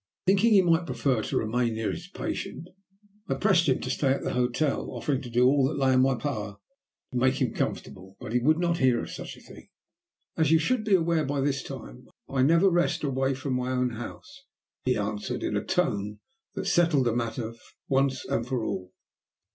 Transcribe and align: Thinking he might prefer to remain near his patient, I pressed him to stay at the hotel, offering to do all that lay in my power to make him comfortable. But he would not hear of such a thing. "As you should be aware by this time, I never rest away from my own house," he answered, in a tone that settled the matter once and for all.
Thinking 0.25 0.53
he 0.53 0.63
might 0.63 0.87
prefer 0.87 1.21
to 1.21 1.37
remain 1.37 1.75
near 1.75 1.91
his 1.91 2.07
patient, 2.07 2.69
I 3.27 3.35
pressed 3.35 3.69
him 3.69 3.81
to 3.81 3.89
stay 3.91 4.09
at 4.11 4.23
the 4.23 4.33
hotel, 4.33 4.89
offering 4.89 5.21
to 5.21 5.29
do 5.29 5.45
all 5.45 5.67
that 5.67 5.77
lay 5.77 5.93
in 5.93 6.01
my 6.01 6.15
power 6.15 6.57
to 7.11 7.17
make 7.19 7.39
him 7.39 7.53
comfortable. 7.53 8.17
But 8.19 8.33
he 8.33 8.39
would 8.39 8.57
not 8.57 8.79
hear 8.79 8.99
of 9.01 9.11
such 9.11 9.37
a 9.37 9.41
thing. 9.41 9.69
"As 10.35 10.49
you 10.49 10.57
should 10.57 10.83
be 10.83 10.95
aware 10.95 11.23
by 11.23 11.39
this 11.41 11.61
time, 11.61 12.07
I 12.27 12.41
never 12.41 12.67
rest 12.71 13.03
away 13.03 13.35
from 13.35 13.53
my 13.53 13.69
own 13.69 13.91
house," 13.91 14.41
he 14.85 14.97
answered, 14.97 15.43
in 15.43 15.55
a 15.55 15.63
tone 15.63 16.17
that 16.55 16.65
settled 16.65 17.05
the 17.05 17.15
matter 17.15 17.53
once 17.87 18.25
and 18.25 18.47
for 18.47 18.63
all. 18.65 18.93